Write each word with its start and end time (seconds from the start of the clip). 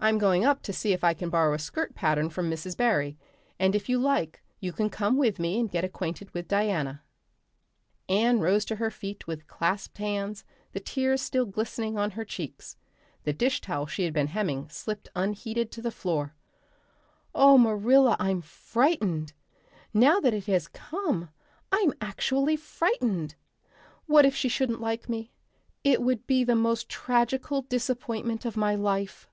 I'm 0.00 0.18
going 0.18 0.44
up 0.44 0.60
to 0.62 0.72
see 0.72 0.92
if 0.92 1.04
I 1.04 1.14
can 1.14 1.30
borrow 1.30 1.54
a 1.54 1.58
skirt 1.58 1.94
pattern 1.94 2.28
from 2.28 2.50
Mrs. 2.50 2.76
Barry, 2.76 3.16
and 3.60 3.76
if 3.76 3.88
you 3.88 3.96
like 3.98 4.42
you 4.58 4.72
can 4.72 4.90
come 4.90 5.16
with 5.16 5.38
me 5.38 5.58
and 5.58 5.70
get 5.70 5.84
acquainted 5.84 6.34
with 6.34 6.48
Diana." 6.48 7.04
Anne 8.08 8.40
rose 8.40 8.64
to 8.66 8.76
her 8.76 8.90
feet, 8.90 9.28
with 9.28 9.46
clasped 9.46 9.98
hands, 9.98 10.44
the 10.72 10.80
tears 10.80 11.22
still 11.22 11.46
glistening 11.46 11.96
on 11.96 12.10
her 12.10 12.24
cheeks; 12.24 12.76
the 13.22 13.32
dish 13.32 13.60
towel 13.60 13.86
she 13.86 14.02
had 14.02 14.12
been 14.12 14.26
hemming 14.26 14.68
slipped 14.68 15.08
unheeded 15.14 15.70
to 15.70 15.80
the 15.80 15.92
floor. 15.92 16.34
"Oh, 17.32 17.56
Marilla, 17.56 18.16
I'm 18.18 18.42
frightened 18.42 19.32
now 19.94 20.18
that 20.20 20.34
it 20.34 20.46
has 20.46 20.66
come 20.66 21.30
I'm 21.70 21.94
actually 22.00 22.56
frightened. 22.56 23.36
What 24.06 24.26
if 24.26 24.34
she 24.34 24.48
shouldn't 24.48 24.80
like 24.80 25.08
me! 25.08 25.30
It 25.84 26.02
would 26.02 26.26
be 26.26 26.42
the 26.42 26.56
most 26.56 26.88
tragical 26.88 27.62
disappointment 27.62 28.44
of 28.44 28.56
my 28.56 28.74
life." 28.74 29.30